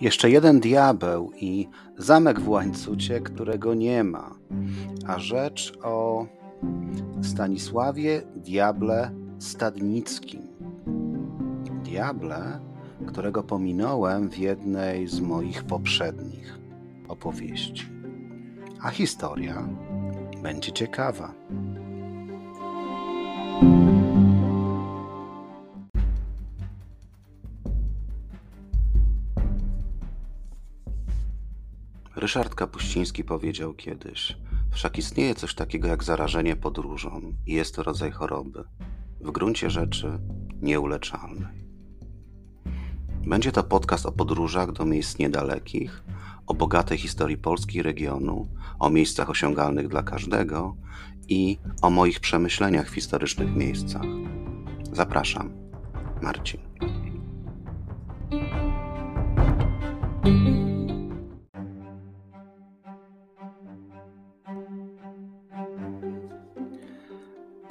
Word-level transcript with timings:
Jeszcze 0.00 0.30
jeden 0.30 0.60
diabeł 0.60 1.32
i 1.40 1.68
zamek 1.98 2.40
w 2.40 2.48
łańcucie, 2.48 3.20
którego 3.20 3.74
nie 3.74 4.04
ma, 4.04 4.34
a 5.06 5.18
rzecz 5.18 5.72
o 5.82 6.26
Stanisławie 7.22 8.22
Diable 8.36 9.10
Stadnickim. 9.38 10.42
Diable, 11.84 12.60
którego 13.06 13.42
pominąłem 13.42 14.30
w 14.30 14.38
jednej 14.38 15.06
z 15.06 15.20
moich 15.20 15.64
poprzednich 15.64 16.58
opowieści. 17.08 17.86
A 18.80 18.90
historia 18.90 19.68
będzie 20.42 20.72
ciekawa. 20.72 21.34
Ryszard 32.16 32.54
Kapuściński 32.54 33.24
powiedział 33.24 33.74
kiedyś: 33.74 34.36
Wszak 34.70 34.98
istnieje 34.98 35.34
coś 35.34 35.54
takiego 35.54 35.88
jak 35.88 36.04
zarażenie 36.04 36.56
podróżą 36.56 37.32
i 37.46 37.52
jest 37.52 37.74
to 37.74 37.82
rodzaj 37.82 38.10
choroby, 38.10 38.64
w 39.20 39.30
gruncie 39.30 39.70
rzeczy 39.70 40.18
nieuleczalnej. 40.62 41.64
Będzie 43.26 43.52
to 43.52 43.62
podcast 43.62 44.06
o 44.06 44.12
podróżach 44.12 44.72
do 44.72 44.84
miejsc 44.84 45.18
niedalekich, 45.18 46.04
o 46.46 46.54
bogatej 46.54 46.98
historii 46.98 47.38
Polski 47.38 47.78
i 47.78 47.82
regionu, 47.82 48.48
o 48.78 48.90
miejscach 48.90 49.30
osiągalnych 49.30 49.88
dla 49.88 50.02
każdego 50.02 50.76
i 51.28 51.58
o 51.82 51.90
moich 51.90 52.20
przemyśleniach 52.20 52.90
w 52.90 52.94
historycznych 52.94 53.56
miejscach. 53.56 54.06
Zapraszam, 54.92 55.50
Marcin. 56.22 56.60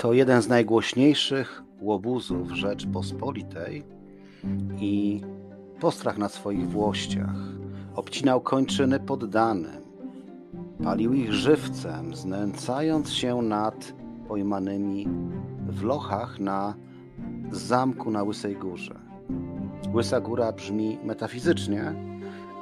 To 0.04 0.14
jeden 0.14 0.42
z 0.42 0.48
najgłośniejszych 0.48 1.64
łobuzów 1.82 2.52
Rzeczpospolitej 2.52 3.84
i 4.80 5.22
postrach 5.80 6.18
na 6.18 6.30
swoich 6.30 6.70
włościach. 6.70 7.36
Obcinał 7.96 8.42
kończyny 8.42 9.00
poddanym, 9.00 9.81
palił 10.84 11.14
ich 11.14 11.34
żywcem, 11.34 12.16
znęcając 12.16 13.12
się 13.14 13.42
nad 13.42 13.94
pojmanymi 14.28 15.08
w 15.68 15.84
lochach 15.84 16.40
na 16.40 16.76
zamku 17.52 18.12
na 18.12 18.24
Łysej 18.24 18.56
Górze. 18.56 19.00
Łysa 19.94 20.22
Góra 20.22 20.52
brzmi 20.52 20.98
metafizycznie, 21.04 21.94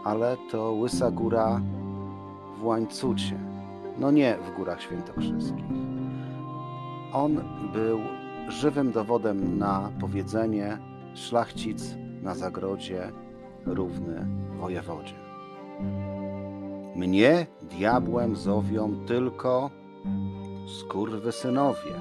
ale 0.04 0.38
to 0.52 0.72
Łysa 0.72 1.12
Góra 1.12 1.62
w 2.60 2.64
łańcucie, 2.64 3.40
no 4.00 4.12
nie 4.12 4.38
w 4.48 4.58
Górach 4.58 4.82
Świętokrzyskich. 4.82 5.66
On 7.14 7.44
był 7.74 8.00
żywym 8.48 8.92
dowodem 8.92 9.58
na 9.58 9.92
powiedzenie 10.00 10.78
szlachcic 11.14 11.96
na 12.22 12.36
zagrodzie 12.36 13.12
równy 13.66 14.28
wojewodzie. 14.60 15.14
Mnie 16.96 17.48
diabłem 17.62 18.36
zowią 18.36 19.06
tylko 19.06 19.72
skurwysynowie, 20.80 22.00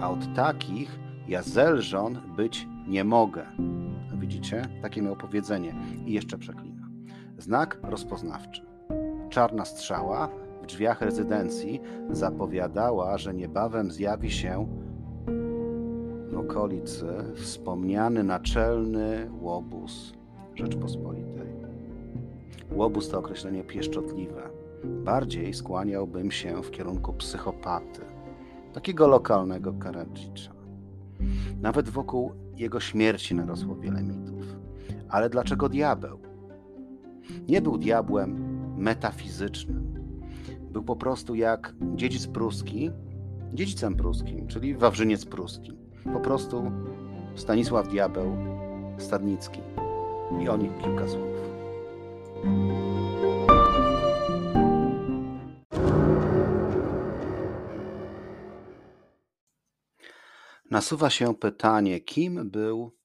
a 0.00 0.10
od 0.10 0.34
takich 0.34 0.98
ja 1.28 1.42
zelżon 1.42 2.20
być 2.36 2.66
nie 2.88 3.04
mogę. 3.04 3.46
Widzicie? 4.14 4.62
Takie 4.82 5.02
miał 5.02 5.16
powiedzenie 5.16 5.74
i 6.06 6.12
jeszcze 6.12 6.38
przeklina. 6.38 6.88
Znak 7.38 7.78
rozpoznawczy. 7.82 8.66
Czarna 9.30 9.64
strzała 9.64 10.28
drzwiach 10.68 11.00
rezydencji 11.02 11.80
zapowiadała, 12.10 13.18
że 13.18 13.34
niebawem 13.34 13.90
zjawi 13.90 14.30
się 14.30 14.66
w 16.30 16.38
okolicy 16.38 17.06
wspomniany 17.34 18.24
naczelny 18.24 19.30
łobuz 19.40 20.12
Rzeczpospolitej. 20.54 21.48
Łobuz 22.72 23.08
to 23.08 23.18
określenie 23.18 23.64
pieszczotliwe. 23.64 24.50
Bardziej 24.84 25.54
skłaniałbym 25.54 26.30
się 26.30 26.62
w 26.62 26.70
kierunku 26.70 27.12
psychopaty, 27.12 28.00
takiego 28.72 29.08
lokalnego 29.08 29.72
Karadzicza. 29.72 30.52
Nawet 31.60 31.88
wokół 31.88 32.32
jego 32.56 32.80
śmierci 32.80 33.34
narosło 33.34 33.76
wiele 33.76 34.02
mitów. 34.02 34.56
Ale 35.08 35.30
dlaczego 35.30 35.68
diabeł? 35.68 36.18
Nie 37.48 37.62
był 37.62 37.78
diabłem 37.78 38.58
metafizycznym. 38.76 39.87
Był 40.70 40.82
po 40.82 40.96
prostu 40.96 41.34
jak 41.34 41.74
dziedzic 41.94 42.26
pruski, 42.26 42.90
dziedzicem 43.54 43.96
pruskim, 43.96 44.46
czyli 44.46 44.74
Wawrzyniec 44.74 45.24
pruski. 45.24 45.78
Po 46.12 46.20
prostu 46.20 46.72
Stanisław 47.34 47.88
Diabeł 47.88 48.36
Stadnicki. 48.98 49.60
I 50.42 50.48
o 50.48 50.56
nich 50.56 50.78
kilka 50.78 51.08
słów. 51.08 51.38
Nasuwa 60.70 61.10
się 61.10 61.34
pytanie, 61.34 62.00
kim 62.00 62.50
był 62.50 62.96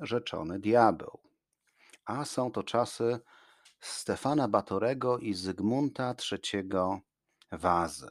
rzeczony 0.00 0.60
diabeł? 0.60 1.18
A 2.04 2.24
są 2.24 2.50
to 2.50 2.62
czasy 2.62 3.20
Stefana 3.84 4.48
Batorego 4.48 5.18
i 5.18 5.34
Zygmunta 5.34 6.14
III 6.32 6.68
Wazy. 7.52 8.10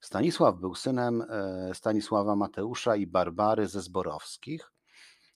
Stanisław 0.00 0.56
był 0.56 0.74
synem 0.74 1.22
e, 1.22 1.74
Stanisława 1.74 2.36
Mateusza 2.36 2.96
i 2.96 3.06
Barbary 3.06 3.66
ze 3.66 3.80
Zborowskich. 3.80 4.72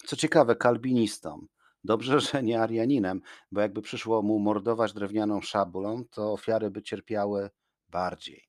Co 0.07 0.17
ciekawe, 0.17 0.57
kalbinistą. 0.57 1.47
Dobrze, 1.85 2.21
że 2.21 2.43
nie 2.43 2.61
Arianinem, 2.61 3.21
bo 3.53 3.61
jakby 3.61 3.83
przyszło 3.83 4.23
mu 4.23 4.39
mordować 4.39 4.93
drewnianą 4.93 5.41
szablą, 5.41 6.05
to 6.11 6.33
ofiary 6.33 6.71
by 6.71 6.83
cierpiały 6.83 7.51
bardziej. 7.89 8.49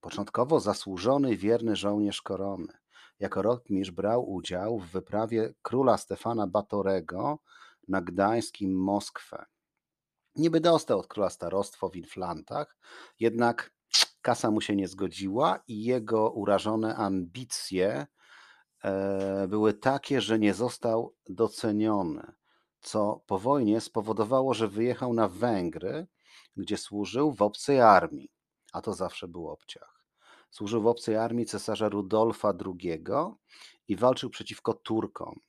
Początkowo 0.00 0.60
zasłużony, 0.60 1.36
wierny 1.36 1.76
żołnierz 1.76 2.22
korony. 2.22 2.72
Jako 3.20 3.42
rotmistrz 3.42 3.90
brał 3.90 4.30
udział 4.30 4.78
w 4.78 4.86
wyprawie 4.86 5.54
króla 5.62 5.96
Stefana 5.96 6.46
Batorego 6.46 7.38
na 7.88 8.00
gdańskim 8.00 8.78
Moskwę. 8.78 9.46
Niby 10.36 10.60
dostał 10.60 10.98
od 10.98 11.06
króla 11.06 11.30
starostwo 11.30 11.88
w 11.88 11.96
Inflantach, 11.96 12.76
jednak 13.20 13.72
kasa 14.22 14.50
mu 14.50 14.60
się 14.60 14.76
nie 14.76 14.88
zgodziła 14.88 15.60
i 15.68 15.84
jego 15.84 16.30
urażone 16.30 16.96
ambicje 16.96 18.06
e, 18.84 19.48
były 19.48 19.74
takie, 19.74 20.20
że 20.20 20.38
nie 20.38 20.54
został 20.54 21.14
doceniony, 21.28 22.32
co 22.80 23.20
po 23.26 23.38
wojnie 23.38 23.80
spowodowało, 23.80 24.54
że 24.54 24.68
wyjechał 24.68 25.12
na 25.12 25.28
Węgry, 25.28 26.06
gdzie 26.56 26.76
służył 26.76 27.32
w 27.32 27.42
obcej 27.42 27.80
armii, 27.80 28.30
a 28.72 28.80
to 28.80 28.94
zawsze 28.94 29.28
był 29.28 29.48
obciach. 29.48 30.04
Służył 30.50 30.82
w 30.82 30.86
obcej 30.86 31.16
armii 31.16 31.46
cesarza 31.46 31.88
Rudolfa 31.88 32.52
II 32.66 33.02
i 33.88 33.96
walczył 33.96 34.30
przeciwko 34.30 34.74
Turkom. 34.74 35.40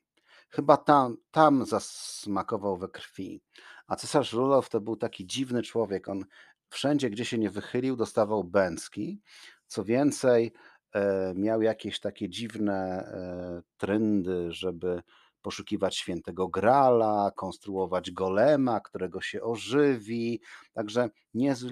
Chyba 0.49 0.77
tam, 0.77 1.17
tam 1.31 1.65
zasmakował 1.65 2.77
we 2.77 2.87
krwi. 2.87 3.41
A 3.87 3.95
cesarz 3.95 4.33
Rudolf 4.33 4.69
to 4.69 4.81
był 4.81 4.95
taki 4.95 5.27
dziwny 5.27 5.63
człowiek. 5.63 6.07
On 6.07 6.25
wszędzie, 6.69 7.09
gdzie 7.09 7.25
się 7.25 7.37
nie 7.37 7.49
wychylił, 7.49 7.95
dostawał 7.95 8.43
bęcki. 8.43 9.21
Co 9.67 9.83
więcej, 9.83 10.53
e, 10.93 11.33
miał 11.35 11.61
jakieś 11.61 11.99
takie 11.99 12.29
dziwne 12.29 12.75
e, 12.75 13.61
trendy, 13.77 14.51
żeby 14.51 15.01
poszukiwać 15.41 15.97
świętego 15.97 16.47
grala, 16.47 17.31
konstruować 17.35 18.11
golema, 18.11 18.79
którego 18.79 19.22
się 19.22 19.41
ożywi. 19.41 20.41
Także 20.73 21.09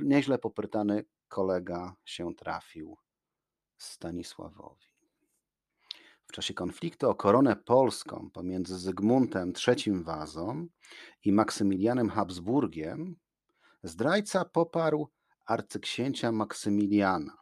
nieźle 0.01 0.37
poprytany 0.37 1.05
kolega 1.27 1.95
się 2.05 2.35
trafił 2.35 2.97
Stanisławowi. 3.77 4.94
W 6.27 6.31
czasie 6.31 6.53
konfliktu 6.53 7.09
o 7.09 7.15
koronę 7.15 7.55
polską 7.55 8.29
pomiędzy 8.33 8.79
Zygmuntem 8.79 9.53
III 9.67 10.03
Wazą 10.03 10.67
i 11.23 11.31
Maksymilianem 11.31 12.09
Habsburgiem 12.09 13.15
Zdrajca 13.83 14.45
poparł 14.45 15.09
arcyksięcia 15.45 16.31
Maksymiliana. 16.31 17.37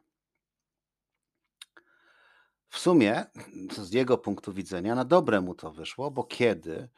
W 2.70 2.80
sumie, 2.80 3.26
z 3.72 3.94
jego 3.94 4.18
punktu 4.18 4.54
widzenia, 4.54 4.96
na 4.96 5.06
dobre 5.06 5.42
mu 5.42 5.56
to 5.56 5.72
wyszło, 5.72 6.12
bo 6.12 6.24
kiedy 6.24 6.90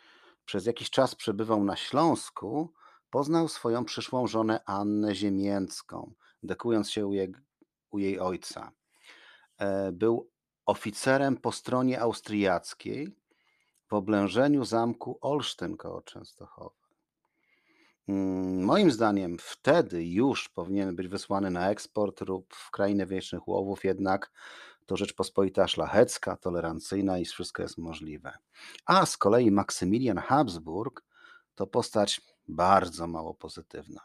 przez 0.45 0.65
jakiś 0.65 0.89
czas 0.89 1.15
przebywał 1.15 1.63
na 1.63 1.75
Śląsku, 1.75 2.73
poznał 3.09 3.47
swoją 3.47 3.85
przyszłą 3.85 4.27
żonę 4.27 4.59
Annę 4.65 5.15
Ziemięcką, 5.15 6.13
dekując 6.43 6.91
się 6.91 7.07
u 7.07 7.13
jej, 7.13 7.33
u 7.91 7.99
jej 7.99 8.19
ojca. 8.19 8.71
E, 9.57 9.91
był 9.91 10.29
oficerem 10.65 11.37
po 11.37 11.51
stronie 11.51 12.01
austriackiej 12.01 13.15
w 13.87 13.93
oblężeniu 13.93 14.65
zamku 14.65 15.17
Olsztyn 15.21 15.77
koło 15.77 16.01
Częstochowy. 16.01 16.75
Mm, 18.07 18.63
moim 18.63 18.91
zdaniem 18.91 19.37
wtedy 19.39 20.05
już 20.05 20.49
powinien 20.49 20.95
być 20.95 21.07
wysłany 21.07 21.51
na 21.51 21.69
eksport 21.69 22.21
lub 22.21 22.53
w 22.53 22.71
krainę 22.71 23.05
wiecznych 23.05 23.47
łowów, 23.47 23.83
jednak 23.83 24.31
to 24.85 24.97
Rzeczpospolita 24.97 25.67
szlachecka, 25.67 26.37
tolerancyjna 26.37 27.17
i 27.17 27.25
wszystko 27.25 27.61
jest 27.61 27.77
możliwe. 27.77 28.37
A 28.85 29.05
z 29.05 29.17
kolei 29.17 29.51
Maksymilian 29.51 30.17
Habsburg 30.17 31.03
to 31.55 31.67
postać 31.67 32.21
bardzo 32.47 33.07
mało 33.07 33.33
pozytywna. 33.33 34.01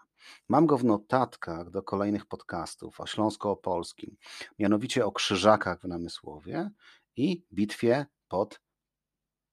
Mam 0.49 0.67
go 0.67 0.79
w 0.79 0.85
notatkach 0.85 1.71
do 1.71 1.83
kolejnych 1.83 2.27
podcastów 2.27 3.01
o 3.01 3.07
Śląsko-Opolskim, 3.07 4.17
mianowicie 4.59 5.07
o 5.07 5.13
Krzyżakach 5.13 5.81
w 5.81 5.85
Namysłowie 5.85 6.71
i 7.17 7.45
bitwie 7.53 8.07
pod 8.29 8.61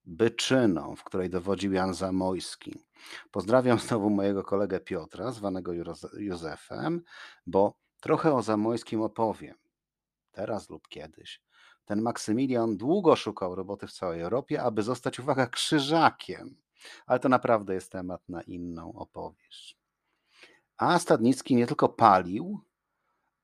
Byczyną, 0.10 0.96
w 0.96 1.04
której 1.04 1.30
dowodził 1.30 1.74
Jan 1.74 1.94
Zamojski. 1.94 2.86
Pozdrawiam 3.32 3.80
znowu 3.80 4.10
mojego 4.10 4.44
kolegę 4.44 4.80
Piotra, 4.80 5.32
zwanego 5.32 5.72
Józefem, 6.18 7.02
bo 7.46 7.80
trochę 8.00 8.34
o 8.34 8.42
Zamojskim 8.42 9.02
opowiem. 9.02 9.56
Teraz 10.32 10.70
lub 10.70 10.88
kiedyś. 10.88 11.42
Ten 11.86 12.02
Maksymilian 12.02 12.78
długo 12.78 13.16
szukał 13.16 13.56
roboty 13.56 13.88
w 13.88 13.92
całej 13.92 14.22
Europie, 14.22 14.64
aby 14.64 14.84
zostać, 14.84 15.20
uwaga, 15.20 15.48
krzyżakiem. 15.48 16.56
Ale 17.06 17.20
to 17.20 17.30
naprawdę 17.30 17.74
jest 17.74 17.92
temat 17.92 18.30
na 18.30 18.42
inną 18.42 18.94
opowieść. 18.94 19.78
A 20.78 21.00
Stadnicki 21.00 21.56
nie 21.56 21.68
tylko 21.68 21.90
palił, 21.90 22.60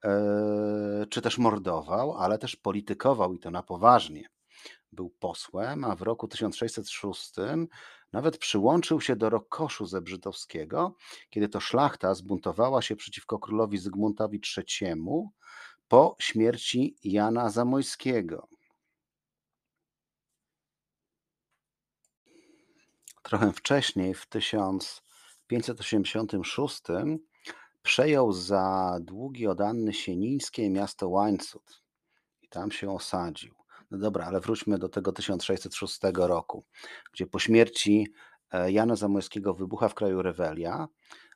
yy, 0.04 1.08
czy 1.10 1.22
też 1.22 1.38
mordował, 1.38 2.18
ale 2.18 2.38
też 2.38 2.56
politykował 2.56 3.34
i 3.34 3.40
to 3.40 3.52
na 3.52 3.64
poważnie. 3.64 4.30
Był 4.92 5.10
posłem, 5.10 5.84
a 5.84 5.96
w 5.96 6.02
roku 6.02 6.28
1606 6.28 7.34
nawet 8.12 8.38
przyłączył 8.38 9.02
się 9.02 9.16
do 9.16 9.30
Rokoszu 9.30 9.86
Zebrzydowskiego, 9.86 10.96
kiedy 11.30 11.50
to 11.50 11.60
szlachta 11.60 12.16
zbuntowała 12.16 12.82
się 12.82 12.96
przeciwko 12.96 13.40
królowi 13.40 13.78
Zygmuntowi 13.78 14.42
III 14.58 14.96
po 15.88 16.16
śmierci 16.20 16.96
Jana 17.04 17.50
Zamojskiego. 17.50 18.48
Trochę 23.24 23.54
wcześniej, 23.54 24.14
w 24.14 24.28
1586, 25.48 26.82
przejął 27.82 28.34
za 28.34 28.98
długi 29.02 29.48
od 29.48 29.62
Anny 29.62 29.94
Sienińskiej 29.94 30.70
miasto 30.70 31.10
Łańcut 31.10 31.84
i 32.42 32.50
tam 32.50 32.72
się 32.72 32.92
osadził. 32.92 33.56
No 33.92 33.98
dobra, 33.98 34.26
ale 34.26 34.40
wróćmy 34.40 34.78
do 34.78 34.90
tego 34.90 35.12
1606 35.12 36.00
roku, 36.14 36.66
gdzie 37.14 37.28
po 37.28 37.40
śmierci 37.40 38.08
e, 38.52 38.72
Jana 38.72 38.96
Zamojskiego 38.96 39.54
wybucha 39.54 39.90
w 39.90 39.94
kraju 39.94 40.22
rewelia, 40.22 40.88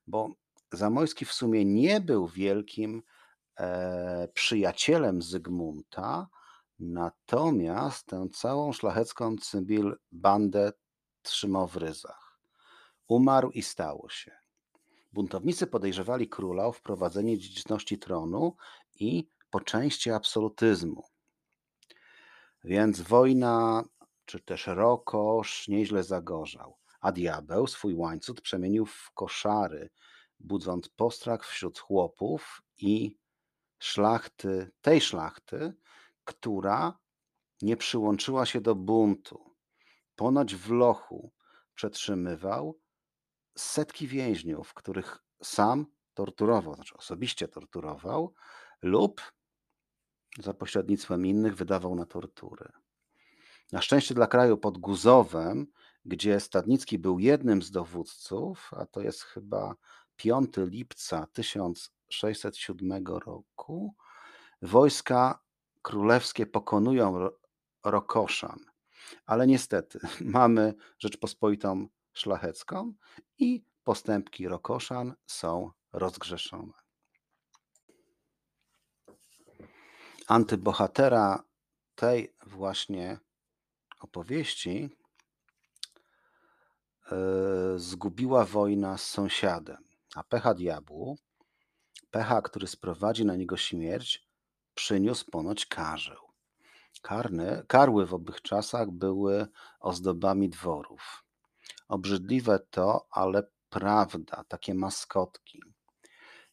bo 0.08 0.30
Zamojski 0.72 1.26
w 1.26 1.34
sumie 1.34 1.66
nie 1.66 2.02
był 2.02 2.28
wielkim 2.28 3.04
e, 3.60 4.28
przyjacielem 4.34 5.22
Zygmunta, 5.22 6.28
natomiast 6.80 8.06
tę 8.06 8.28
całą 8.34 8.74
szlachecką 8.74 9.36
cybil 9.38 9.96
bandę 10.12 10.72
trzymał 11.22 11.68
w 11.68 11.76
ryzach. 11.76 12.27
Umarł 13.08 13.52
i 13.52 13.62
stało 13.62 14.10
się. 14.10 14.32
Buntownicy 15.14 15.68
podejrzewali 15.68 16.30
króla 16.30 16.66
o 16.66 16.72
wprowadzenie 16.72 17.38
dziedziczności 17.38 18.00
tronu 18.00 18.56
i 18.96 19.30
po 19.50 19.62
części 19.62 20.12
absolutyzmu. 20.12 21.04
Więc 22.64 23.02
wojna, 23.02 23.84
czy 24.26 24.40
też 24.40 24.68
rokosz 24.68 25.68
nieźle 25.68 26.04
zagorzał, 26.04 26.78
a 27.02 27.12
diabeł 27.12 27.68
swój 27.68 27.94
łańcuch 27.94 28.42
przemienił 28.42 28.86
w 28.86 29.12
koszary, 29.14 29.90
budząc 30.40 30.90
postrach 30.90 31.46
wśród 31.46 31.80
chłopów 31.80 32.62
i 32.78 33.18
szlachty, 33.80 34.72
tej 34.82 35.02
szlachty, 35.02 35.74
która 36.24 37.00
nie 37.62 37.78
przyłączyła 37.78 38.46
się 38.46 38.62
do 38.62 38.76
buntu. 38.76 39.56
Ponoć 40.16 40.56
w 40.56 40.72
lochu 40.72 41.32
przetrzymywał 41.76 42.80
setki 43.58 44.08
więźniów, 44.08 44.74
których 44.74 45.24
sam 45.44 45.86
torturował, 46.14 46.76
znaczy 46.76 46.98
osobiście 46.98 47.48
torturował, 47.48 48.34
lub 48.82 49.22
za 50.40 50.54
pośrednictwem 50.54 51.26
innych 51.26 51.56
wydawał 51.56 51.96
na 51.96 52.06
tortury. 52.06 52.72
Na 53.72 53.82
szczęście 53.82 54.16
dla 54.16 54.28
kraju 54.28 54.58
pod 54.58 54.78
Guzowem, 54.78 55.68
gdzie 56.06 56.40
Stadnicki 56.40 57.00
był 57.00 57.20
jednym 57.20 57.62
z 57.62 57.72
dowódców, 57.72 58.72
a 58.74 58.86
to 58.86 59.02
jest 59.02 59.22
chyba 59.22 59.76
5 60.16 60.50
lipca 60.58 61.28
1607 61.34 63.08
roku, 63.08 63.96
wojska 64.62 65.40
królewskie 65.82 66.46
pokonują 66.46 67.30
Rokoszan. 67.84 68.60
Ale 69.26 69.48
niestety 69.48 70.00
mamy 70.22 70.74
Rzeczpospolitą 71.00 71.88
Szlachecką 72.18 72.94
i 73.40 73.64
postępki 73.84 74.48
Rokoszan 74.48 75.14
są 75.26 75.72
rozgrzeszone. 75.94 76.74
Antybohatera 80.28 81.44
tej 81.96 82.36
właśnie 82.46 83.20
opowieści 84.00 84.90
yy, 87.12 87.80
zgubiła 87.80 88.46
wojna 88.46 88.98
z 88.98 89.06
sąsiadem, 89.06 89.84
a 90.16 90.24
pecha 90.24 90.54
diabłu, 90.54 91.18
pecha, 92.12 92.42
który 92.42 92.68
sprowadzi 92.68 93.26
na 93.26 93.36
niego 93.36 93.58
śmierć, 93.58 94.28
przyniósł 94.74 95.32
ponoć 95.32 95.66
karzeł. 95.66 96.28
Karny, 97.02 97.64
karły 97.68 98.06
w 98.06 98.14
owych 98.14 98.42
czasach 98.42 98.92
były 98.92 99.48
ozdobami 99.80 100.50
dworów. 100.50 101.27
Obrzydliwe 101.88 102.60
to, 102.60 103.08
ale 103.12 103.48
prawda, 103.70 104.44
takie 104.48 104.74
maskotki. 104.74 105.62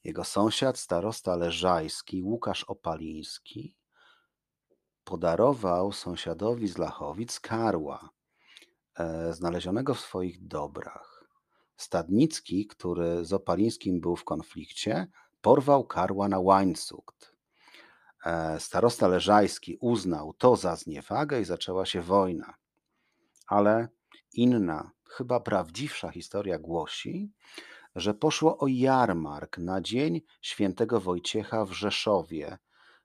Jego 0.05 0.25
sąsiad, 0.25 0.79
starosta 0.79 1.37
leżajski, 1.37 2.23
Łukasz 2.23 2.65
Opaliński, 2.65 3.77
podarował 5.05 5.93
sąsiadowi 5.93 6.69
z 6.69 6.79
Lachowic 6.79 7.41
karła, 7.41 8.11
e, 8.99 9.33
znalezionego 9.33 9.95
w 9.95 10.01
swoich 10.01 10.47
dobrach. 10.47 11.25
Stadnicki, 11.77 12.67
który 12.67 13.25
z 13.25 13.33
Opalińskim 13.33 14.01
był 14.01 14.17
w 14.17 14.25
konflikcie, 14.25 15.07
porwał 15.41 15.85
karła 15.85 16.29
na 16.29 16.39
łańcuch. 16.39 17.05
E, 18.25 18.61
starosta 18.61 19.09
leżajski 19.09 19.79
uznał 19.81 20.35
to 20.35 20.57
za 20.57 20.77
zniewagę 20.77 21.41
i 21.41 21.45
zaczęła 21.45 21.87
się 21.87 22.03
wojna. 22.03 22.55
Ale 23.47 23.89
inna, 24.33 24.91
chyba 25.15 25.41
prawdziwsza 25.41 26.11
historia 26.11 26.59
głosi, 26.59 27.33
że 27.95 28.15
poszło 28.15 28.59
o 28.59 28.67
jarmark 28.67 29.59
na 29.59 29.81
dzień 29.81 30.21
świętego 30.43 31.01
Wojciecha 31.01 31.65
w 31.65 31.73
Rzeszowie 31.73 32.59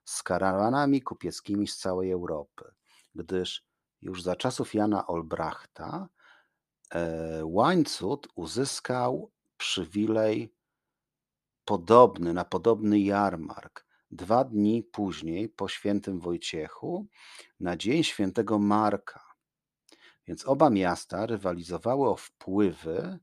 z 0.04 0.22
karawanami 0.22 1.02
kupieckimi 1.02 1.66
z 1.66 1.78
całej 1.78 2.10
Europy, 2.10 2.64
gdyż 3.14 3.64
już 4.02 4.22
za 4.22 4.36
czasów 4.36 4.74
Jana 4.74 5.06
Olbrachta 5.06 6.08
e, 6.94 7.40
łańcut 7.44 8.28
uzyskał 8.34 9.30
przywilej 9.56 10.54
podobny, 11.64 12.32
na 12.32 12.44
podobny 12.44 13.00
jarmark. 13.00 13.86
Dwa 14.10 14.44
dni 14.44 14.82
później, 14.82 15.48
po 15.48 15.68
świętym 15.68 16.20
Wojciechu, 16.20 17.06
na 17.60 17.76
dzień 17.76 18.04
świętego 18.04 18.58
Marka. 18.58 19.29
Więc 20.30 20.46
oba 20.46 20.70
miasta 20.70 21.26
rywalizowały 21.26 22.08
o 22.08 22.16
wpływy 22.16 23.18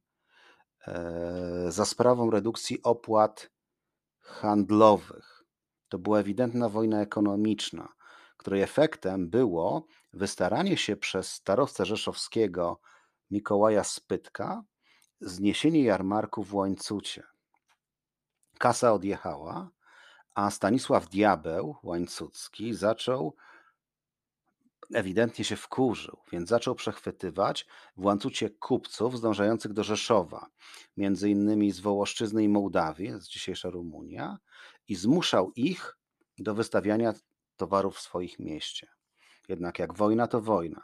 e, 0.87 1.71
za 1.71 1.85
sprawą 1.85 2.29
redukcji 2.31 2.83
opłat 2.83 3.49
handlowych. 4.19 5.43
To 5.89 5.99
była 5.99 6.19
ewidentna 6.19 6.69
wojna 6.69 7.01
ekonomiczna, 7.01 7.93
której 8.37 8.61
efektem 8.61 9.29
było 9.29 9.85
wystaranie 10.13 10.77
się 10.77 10.97
przez 10.97 11.31
starostę 11.31 11.85
rzeszowskiego 11.85 12.79
Mikołaja 13.31 13.83
Spytka 13.83 14.63
zniesienie 15.21 15.83
jarmarku 15.83 16.43
w 16.43 16.55
łańcucie. 16.55 17.23
Kasa 18.57 18.93
odjechała, 18.93 19.69
a 20.35 20.51
Stanisław 20.51 21.09
Diabeł 21.09 21.75
Łańcucki 21.83 22.73
zaczął 22.73 23.35
ewidentnie 24.93 25.45
się 25.45 25.55
wkurzył, 25.55 26.17
więc 26.31 26.49
zaczął 26.49 26.75
przechwytywać 26.75 27.65
w 27.97 28.05
łańcucie 28.05 28.49
kupców 28.49 29.17
zdążających 29.17 29.73
do 29.73 29.83
Rzeszowa, 29.83 30.47
między 30.97 31.29
innymi 31.29 31.71
z 31.71 31.79
Wołoszczyzny 31.79 32.43
i 32.43 32.49
Mołdawii, 32.49 33.11
z 33.19 33.27
dzisiejsza 33.27 33.69
Rumunia, 33.69 34.37
i 34.87 34.95
zmuszał 34.95 35.51
ich 35.55 35.97
do 36.37 36.53
wystawiania 36.53 37.13
towarów 37.55 37.95
w 37.95 38.01
swoich 38.01 38.39
mieście. 38.39 38.87
Jednak 39.49 39.79
jak 39.79 39.93
wojna, 39.93 40.27
to 40.27 40.41
wojna. 40.41 40.83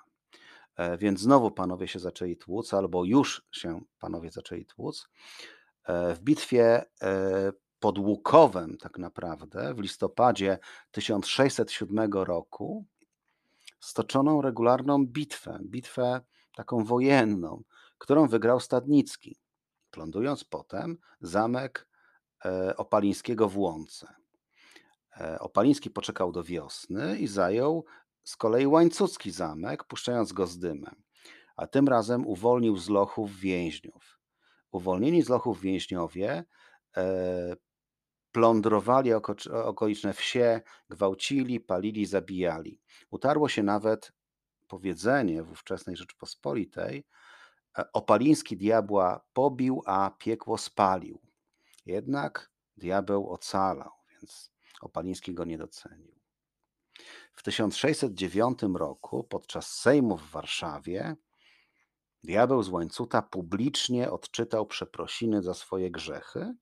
E, 0.75 0.97
więc 0.97 1.19
znowu 1.19 1.51
panowie 1.51 1.87
się 1.87 1.99
zaczęli 1.99 2.37
tłuc, 2.37 2.73
albo 2.73 3.05
już 3.05 3.47
się 3.51 3.81
panowie 3.99 4.31
zaczęli 4.31 4.65
tłuc. 4.65 5.09
E, 5.83 6.15
w 6.15 6.19
bitwie 6.19 6.85
e, 7.01 7.51
pod 7.79 7.97
Łukowem 7.99 8.77
tak 8.77 8.97
naprawdę 8.97 9.73
w 9.73 9.79
listopadzie 9.79 10.57
1607 10.91 12.13
roku 12.13 12.85
stoczoną 13.83 14.41
regularną 14.41 15.05
bitwę, 15.05 15.59
bitwę 15.63 16.21
taką 16.55 16.83
wojenną, 16.83 17.63
którą 17.97 18.27
wygrał 18.27 18.59
Stadnicki, 18.59 19.39
plądując 19.91 20.43
potem 20.43 20.97
zamek 21.21 21.87
e, 22.45 22.77
Opalińskiego 22.77 23.49
w 23.49 23.57
Łące. 23.57 24.07
Opaliński 25.39 25.89
poczekał 25.89 26.31
do 26.31 26.43
wiosny 26.43 27.19
i 27.19 27.27
zajął 27.27 27.85
z 28.23 28.35
kolei 28.35 28.67
Łańcucki 28.67 29.31
zamek, 29.31 29.83
puszczając 29.83 30.33
go 30.33 30.47
z 30.47 30.59
dymem, 30.59 31.03
a 31.55 31.67
tym 31.67 31.87
razem 31.87 32.27
uwolnił 32.27 32.77
z 32.77 32.89
lochów 32.89 33.35
więźniów. 33.35 34.19
Uwolnieni 34.71 35.21
z 35.21 35.29
lochów 35.29 35.61
więźniowie 35.61 36.45
e, 36.97 37.55
plądrowali 38.33 39.13
oko, 39.13 39.35
okoliczne 39.63 40.13
wsie, 40.13 40.61
gwałcili, 40.89 41.59
palili, 41.59 42.05
zabijali. 42.05 42.79
Utarło 43.11 43.49
się 43.49 43.63
nawet 43.63 44.11
powiedzenie 44.67 45.43
w 45.43 45.51
ówczesnej 45.51 45.95
Rzeczpospolitej: 45.95 47.05
e, 47.77 47.91
Opaliński 47.93 48.57
diabła 48.57 49.25
pobił, 49.33 49.81
a 49.85 50.11
piekło 50.17 50.57
spalił. 50.57 51.21
Jednak 51.85 52.51
diabeł 52.77 53.29
ocalał, 53.29 53.91
więc 54.11 54.51
Opaliński 54.81 55.33
go 55.33 55.45
nie 55.45 55.57
docenił. 55.57 56.15
W 57.33 57.43
1609 57.43 58.59
roku 58.75 59.23
podczas 59.23 59.67
Sejmu 59.67 60.17
w 60.17 60.31
Warszawie 60.31 61.15
Diabeł 62.23 62.63
z 62.63 62.69
łańcuta 62.69 63.21
publicznie 63.21 64.11
odczytał 64.11 64.65
przeprosiny 64.65 65.41
za 65.41 65.53
swoje 65.53 65.91
grzechy, 65.91 66.53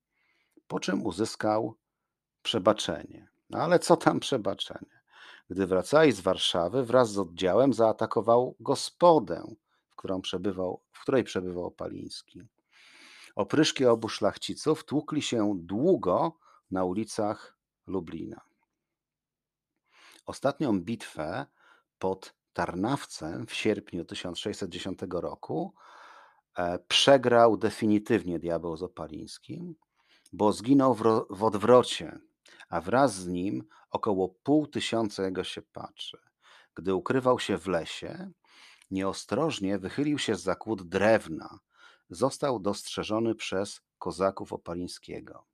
po 0.71 0.79
czym 0.79 1.05
uzyskał 1.05 1.77
przebaczenie. 2.41 3.29
No 3.49 3.59
ale 3.59 3.79
co 3.79 3.97
tam 3.97 4.19
przebaczenie? 4.19 5.01
Gdy 5.49 5.67
wracali 5.67 6.11
z 6.11 6.19
Warszawy, 6.19 6.83
wraz 6.83 7.11
z 7.11 7.17
oddziałem 7.17 7.73
zaatakował 7.73 8.55
gospodę, 8.59 9.55
w, 9.89 9.95
którą 9.95 10.21
przebywał, 10.21 10.81
w 10.91 11.01
której 11.01 11.23
przebywał 11.23 11.65
Opaliński. 11.65 12.41
Opryszki 13.35 13.85
obu 13.85 14.09
szlachciców 14.09 14.85
tłukli 14.85 15.21
się 15.21 15.53
długo 15.55 16.37
na 16.71 16.83
ulicach 16.83 17.57
Lublina. 17.87 18.41
Ostatnią 20.25 20.81
bitwę 20.81 21.45
pod 21.99 22.33
Tarnawcem 22.53 23.47
w 23.47 23.53
sierpniu 23.53 24.05
1610 24.05 24.99
roku 25.11 25.73
e, 26.57 26.79
przegrał 26.79 27.57
definitywnie 27.57 28.39
diabeł 28.39 28.77
z 28.77 28.83
Opalińskim, 28.83 29.75
bo 30.33 30.53
zginął 30.53 30.95
w 31.29 31.43
odwrocie, 31.43 32.19
a 32.69 32.81
wraz 32.81 33.15
z 33.15 33.27
nim 33.27 33.63
około 33.89 34.29
pół 34.29 34.67
tysiąca 34.67 35.23
jego 35.23 35.43
siepaczy. 35.43 36.17
Gdy 36.75 36.95
ukrywał 36.95 37.39
się 37.39 37.57
w 37.57 37.67
lesie, 37.67 38.31
nieostrożnie 38.91 39.79
wychylił 39.79 40.19
się 40.19 40.35
z 40.35 40.43
zakłód 40.43 40.89
drewna. 40.89 41.59
Został 42.09 42.59
dostrzeżony 42.59 43.35
przez 43.35 43.81
kozaków 43.97 44.53
Opalińskiego. 44.53 45.45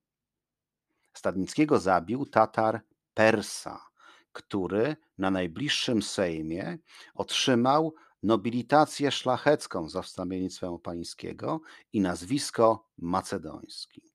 Stadnickiego 1.12 1.78
zabił 1.78 2.26
Tatar 2.26 2.80
Persa, 3.14 3.80
który 4.32 4.96
na 5.18 5.30
najbliższym 5.30 6.02
Sejmie 6.02 6.78
otrzymał 7.14 7.94
nobilitację 8.22 9.10
szlachecką 9.10 9.88
za 9.88 10.02
wstawiennictwem 10.02 10.78
pańskiego 10.78 11.60
i 11.92 12.00
nazwisko 12.00 12.88
macedoński. 12.98 14.07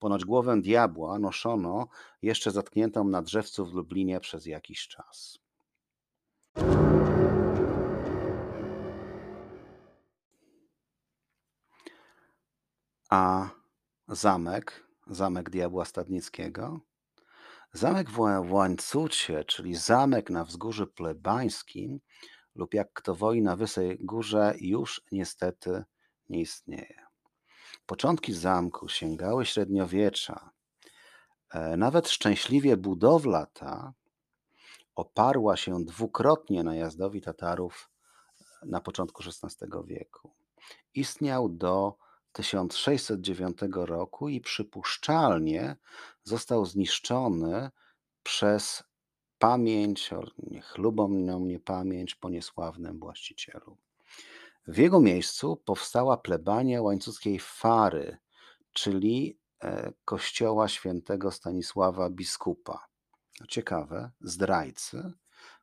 Ponoć 0.00 0.24
głowę 0.24 0.60
diabła 0.60 1.18
noszono 1.18 1.88
jeszcze 2.22 2.50
zatkniętą 2.50 3.04
na 3.04 3.22
drzewcu 3.22 3.66
w 3.66 3.74
Lublinie 3.74 4.20
przez 4.20 4.46
jakiś 4.46 4.88
czas. 4.88 5.38
A 13.10 13.50
zamek, 14.08 14.86
zamek 15.06 15.50
diabła 15.50 15.84
Stadnickiego, 15.84 16.80
Zamek 17.72 18.10
w 18.10 18.52
Łańcucie, 18.52 19.44
czyli 19.44 19.74
zamek 19.74 20.30
na 20.30 20.44
wzgórzu 20.44 20.86
plebańskim 20.86 22.00
lub 22.54 22.74
jak 22.74 22.92
kto 22.92 23.14
woi 23.14 23.42
na 23.42 23.56
Wysej 23.56 23.98
Górze 24.00 24.54
już 24.60 25.02
niestety 25.12 25.84
nie 26.28 26.40
istnieje. 26.40 27.09
Początki 27.90 28.32
zamku 28.32 28.88
sięgały 28.88 29.46
średniowiecza. 29.46 30.50
E, 31.50 31.76
nawet 31.76 32.08
szczęśliwie 32.08 32.76
budowla 32.76 33.46
ta 33.46 33.92
oparła 34.94 35.56
się 35.56 35.84
dwukrotnie 35.84 36.62
najazdowi 36.62 37.20
Tatarów 37.20 37.90
na 38.62 38.80
początku 38.80 39.22
XVI 39.22 39.66
wieku. 39.84 40.30
Istniał 40.94 41.48
do 41.48 41.96
1609 42.32 43.58
roku 43.72 44.28
i 44.28 44.40
przypuszczalnie 44.40 45.76
został 46.22 46.66
zniszczony 46.66 47.70
przez 48.22 48.84
pamięć, 49.38 50.10
niech 50.38 50.78
lubą 50.78 51.08
mnie 51.08 51.60
pamięć 51.60 52.14
po 52.14 52.28
niesławnym 52.28 52.98
właścicielu. 52.98 53.76
W 54.66 54.76
jego 54.76 55.00
miejscu 55.00 55.56
powstała 55.56 56.16
plebania 56.16 56.82
łańcuckiej 56.82 57.38
Fary, 57.38 58.18
czyli 58.72 59.38
e, 59.62 59.92
kościoła 60.04 60.68
świętego 60.68 61.30
Stanisława 61.30 62.10
biskupa. 62.10 62.86
Ciekawe, 63.48 64.10
zdrajcy, 64.20 65.12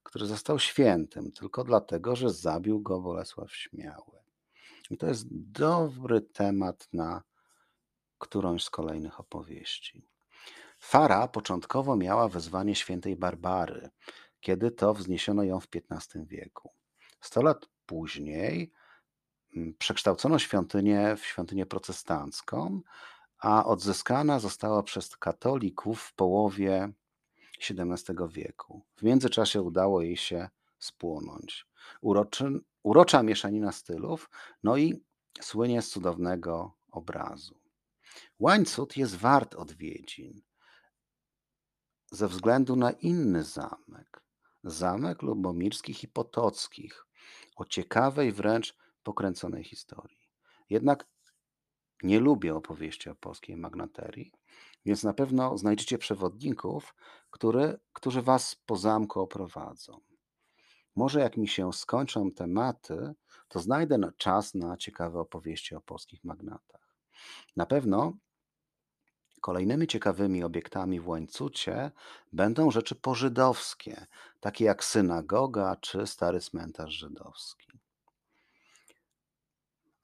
który 0.03 0.25
został 0.25 0.59
świętym 0.59 1.31
tylko 1.31 1.63
dlatego, 1.63 2.15
że 2.15 2.29
zabił 2.29 2.81
go 2.81 2.99
Bolesław 3.01 3.51
Śmiały. 3.51 4.19
I 4.89 4.97
to 4.97 5.07
jest 5.07 5.27
dobry 5.31 6.21
temat 6.21 6.87
na 6.93 7.23
którąś 8.17 8.63
z 8.63 8.69
kolejnych 8.69 9.19
opowieści. 9.19 10.07
Fara 10.79 11.27
początkowo 11.27 11.95
miała 11.95 12.29
wezwanie 12.29 12.75
świętej 12.75 13.15
Barbary, 13.15 13.89
kiedy 14.39 14.71
to 14.71 14.93
wzniesiono 14.93 15.43
ją 15.43 15.59
w 15.59 15.67
XV 15.91 16.25
wieku. 16.25 16.71
Sto 17.21 17.41
lat 17.41 17.69
później 17.85 18.71
przekształcono 19.79 20.39
świątynię 20.39 21.15
w 21.15 21.25
świątynię 21.25 21.65
protestancką, 21.65 22.81
a 23.39 23.65
odzyskana 23.65 24.39
została 24.39 24.83
przez 24.83 25.17
katolików 25.17 26.01
w 26.01 26.13
połowie 26.13 26.91
XVII 27.69 28.15
wieku. 28.29 28.81
W 28.95 29.03
międzyczasie 29.03 29.61
udało 29.61 30.01
jej 30.01 30.17
się 30.17 30.49
spłonąć. 30.79 31.67
Uroczy, 32.01 32.59
urocza 32.83 33.23
mieszanina 33.23 33.71
stylów, 33.71 34.29
no 34.63 34.77
i 34.77 35.03
słynie 35.41 35.81
z 35.81 35.89
cudownego 35.89 36.77
obrazu. 36.91 37.59
Łańcut 38.39 38.97
jest 38.97 39.15
wart 39.15 39.55
odwiedzin 39.55 40.41
ze 42.11 42.27
względu 42.27 42.75
na 42.75 42.91
inny 42.91 43.43
zamek, 43.43 44.23
zamek 44.63 45.21
lubomirskich 45.21 46.03
i 46.03 46.07
potockich, 46.07 47.05
o 47.55 47.65
ciekawej 47.65 48.31
wręcz 48.31 48.75
pokręconej 49.07 49.63
historii. 49.63 50.19
Jednak 50.69 51.07
nie 52.03 52.19
lubię 52.19 52.55
opowieści 52.55 53.09
o 53.09 53.15
polskiej 53.15 53.57
magnaterii, 53.57 54.31
więc 54.85 55.03
na 55.03 55.13
pewno 55.13 55.57
znajdziecie 55.57 55.97
przewodników, 55.97 56.95
który, 57.29 57.79
którzy 57.93 58.21
was 58.21 58.55
po 58.65 58.75
zamku 58.75 59.21
oprowadzą. 59.21 59.99
Może 60.95 61.19
jak 61.19 61.37
mi 61.37 61.47
się 61.47 61.73
skończą 61.73 62.31
tematy, 62.31 63.13
to 63.47 63.59
znajdę 63.59 64.11
czas 64.17 64.55
na 64.55 64.77
ciekawe 64.77 65.19
opowieści 65.19 65.75
o 65.75 65.81
polskich 65.81 66.23
magnatach. 66.23 66.95
Na 67.55 67.65
pewno 67.65 68.13
kolejnymi 69.41 69.87
ciekawymi 69.87 70.43
obiektami 70.43 70.99
w 70.99 71.07
łańcucie 71.07 71.91
będą 72.33 72.71
rzeczy 72.71 72.95
pożydowskie, 72.95 74.05
takie 74.39 74.65
jak 74.65 74.83
synagoga 74.83 75.75
czy 75.81 76.07
stary 76.07 76.39
cmentarz 76.39 76.93
żydowski. 76.93 77.66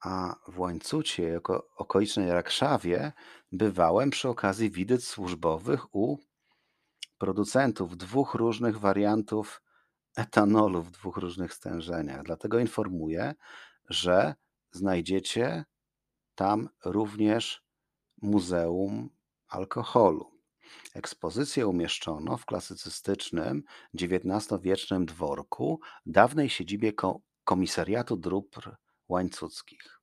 A 0.03 0.35
w 0.47 0.59
łańcucie, 0.59 1.23
jako 1.23 1.67
okolicznej 1.75 2.31
Rakszawie, 2.31 3.11
bywałem 3.51 4.09
przy 4.09 4.29
okazji 4.29 4.71
widyc 4.71 5.07
służbowych 5.07 5.95
u 5.95 6.17
producentów 7.17 7.97
dwóch 7.97 8.33
różnych 8.33 8.79
wariantów 8.79 9.61
etanolu 10.15 10.81
w 10.81 10.91
dwóch 10.91 11.17
różnych 11.17 11.53
stężeniach. 11.53 12.23
Dlatego 12.23 12.59
informuję, 12.59 13.33
że 13.89 14.35
znajdziecie 14.71 15.65
tam 16.35 16.69
również 16.85 17.63
Muzeum 18.21 19.09
Alkoholu. 19.47 20.31
Ekspozycję 20.93 21.67
umieszczono 21.67 22.37
w 22.37 22.45
klasycystycznym 22.45 23.63
XIX-wiecznym 24.01 25.05
dworku, 25.05 25.79
dawnej 26.05 26.49
siedzibie 26.49 26.93
Komisariatu 27.43 28.17
Dróbr 28.17 28.75
Łańcuckich. 29.09 29.99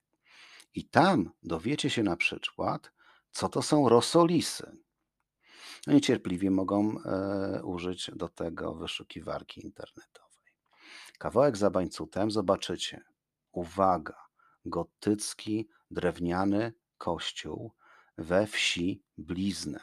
I 0.74 0.84
tam 0.84 1.30
dowiecie 1.42 1.90
się 1.90 2.02
na 2.02 2.16
przykład, 2.16 2.92
co 3.32 3.48
to 3.48 3.62
są 3.62 3.88
rosolisy. 3.88 4.76
No 5.86 5.92
niecierpliwie 5.92 6.50
mogą 6.50 6.98
e, 6.98 7.62
użyć 7.64 8.10
do 8.16 8.28
tego 8.28 8.74
wyszukiwarki 8.74 9.64
internetowej. 9.64 10.30
Kawałek 11.18 11.56
za 11.56 11.70
bańcutem 11.70 12.30
zobaczycie. 12.30 13.04
Uwaga, 13.52 14.16
gotycki 14.64 15.68
drewniany 15.90 16.72
kościół 16.98 17.72
we 18.18 18.46
wsi 18.46 19.02
Blizny. 19.18 19.80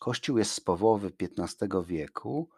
Kościół 0.00 0.38
jest 0.38 0.52
z 0.52 0.60
połowy 0.60 1.12
XV 1.20 1.68
wieku 1.86 2.50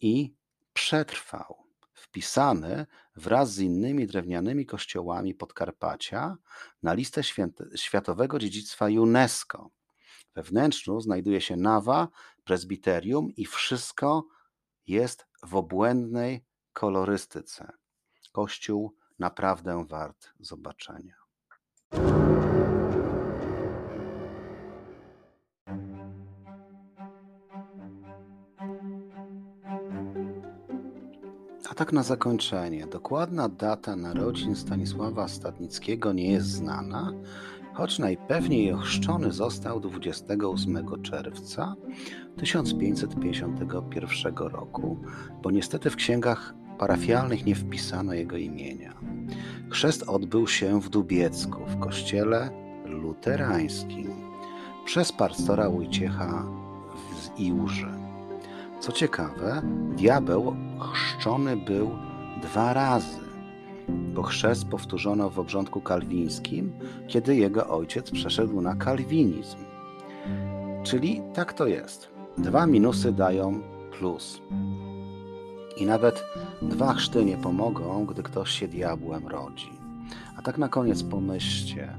i 0.00 0.34
przetrwał. 0.72 1.65
Wpisany 2.08 2.86
wraz 3.16 3.52
z 3.52 3.58
innymi 3.58 4.06
drewnianymi 4.06 4.66
kościołami 4.66 5.34
Podkarpacia 5.34 6.36
na 6.82 6.94
listę 6.94 7.20
Światowego 7.76 8.38
Dziedzictwa 8.38 8.86
UNESCO. 8.86 9.70
We 10.34 10.42
wnętrzu 10.42 11.00
znajduje 11.00 11.40
się 11.40 11.56
nawa, 11.56 12.08
prezbiterium 12.44 13.30
i 13.36 13.46
wszystko 13.46 14.26
jest 14.86 15.26
w 15.42 15.54
obłędnej 15.54 16.44
kolorystyce. 16.72 17.72
Kościół 18.32 18.96
naprawdę 19.18 19.84
wart 19.88 20.28
zobaczenia. 20.40 21.14
Tak 31.76 31.92
na 31.92 32.02
zakończenie, 32.02 32.86
dokładna 32.86 33.48
data 33.48 33.96
narodzin 33.96 34.56
Stanisława 34.56 35.28
Statnickiego 35.28 36.12
nie 36.12 36.32
jest 36.32 36.46
znana, 36.46 37.12
choć 37.74 37.98
najpewniej 37.98 38.72
ochrzczony 38.72 39.32
został 39.32 39.80
28 39.80 41.02
czerwca 41.02 41.74
1551 42.36 44.36
roku, 44.36 44.98
bo 45.42 45.50
niestety 45.50 45.90
w 45.90 45.96
księgach 45.96 46.54
parafialnych 46.78 47.46
nie 47.46 47.54
wpisano 47.54 48.14
jego 48.14 48.36
imienia. 48.36 48.94
Chrzest 49.70 50.02
odbył 50.02 50.46
się 50.46 50.80
w 50.80 50.88
Dubiecku, 50.88 51.66
w 51.66 51.78
kościele 51.78 52.50
luterańskim, 52.84 54.10
przez 54.84 55.12
pastora 55.12 55.70
Wojciecha 55.70 56.46
z 57.20 57.40
Iłży. 57.40 58.05
Co 58.86 58.92
ciekawe, 58.92 59.62
diabeł 59.96 60.56
chrzczony 60.92 61.56
był 61.56 61.90
dwa 62.42 62.72
razy, 62.72 63.18
bo 63.88 64.22
chrzest 64.22 64.68
powtórzono 64.68 65.30
w 65.30 65.38
obrządku 65.38 65.80
kalwińskim, 65.80 66.72
kiedy 67.06 67.36
jego 67.36 67.68
ojciec 67.68 68.10
przeszedł 68.10 68.60
na 68.60 68.74
kalwinizm. 68.74 69.56
Czyli 70.82 71.22
tak 71.34 71.52
to 71.52 71.66
jest. 71.66 72.10
Dwa 72.38 72.66
minusy 72.66 73.12
dają 73.12 73.60
plus. 73.98 74.40
I 75.76 75.86
nawet 75.86 76.24
dwa 76.62 76.94
chrzty 76.94 77.24
nie 77.24 77.36
pomogą, 77.36 78.06
gdy 78.06 78.22
ktoś 78.22 78.50
się 78.50 78.68
diabłem 78.68 79.28
rodzi. 79.28 79.72
A 80.36 80.42
tak 80.42 80.58
na 80.58 80.68
koniec 80.68 81.02
pomyślcie, 81.02 81.98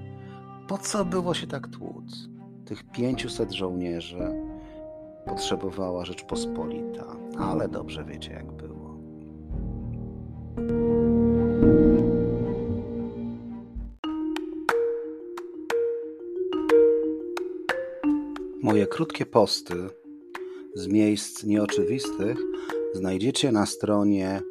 po 0.67 0.77
co 0.77 1.05
było 1.05 1.33
się 1.33 1.47
tak 1.47 1.67
tłuc? 1.67 2.29
Tych 2.65 2.83
500 2.83 3.51
żołnierzy 3.51 4.46
potrzebowała 5.27 6.05
Rzeczpospolita, 6.05 7.15
ale 7.39 7.69
dobrze 7.69 8.05
wiecie, 8.05 8.31
jak 8.31 8.51
było. 8.51 8.97
Moje 18.61 18.87
krótkie 18.87 19.25
posty 19.25 19.75
z 20.75 20.87
miejsc 20.87 21.43
nieoczywistych 21.43 22.37
znajdziecie 22.93 23.51
na 23.51 23.65
stronie 23.65 24.41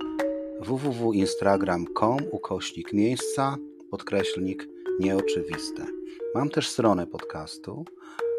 www.instagram.com 0.61 2.19
ukośnik 2.31 2.93
miejsca 2.93 3.57
podkreślnik 3.91 4.69
nieoczywiste. 5.01 5.87
Mam 6.35 6.51
też 6.51 6.69
stronę 6.69 7.07
podcastu 7.07 7.85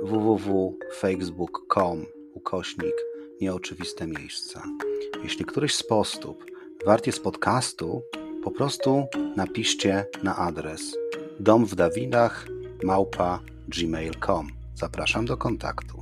www.facebook.com 0.01 2.16
ukośnik 2.37 2.95
nieoczywiste 3.41 4.07
miejsca. 4.07 4.63
Jeśli 5.23 5.45
któryś 5.45 5.75
z 5.75 5.83
postów 5.83 6.35
wart 6.85 7.07
jest 7.07 7.23
podcastu, 7.23 8.01
po 8.43 8.51
prostu 8.51 9.07
napiszcie 9.35 10.05
na 10.23 10.35
adres 10.35 10.97
dom 11.39 11.65
w 11.65 11.75
Dawidach 11.75 12.47
małpa 12.83 13.39
gmail.com. 13.67 14.47
Zapraszam 14.75 15.25
do 15.25 15.37
kontaktu. 15.37 15.96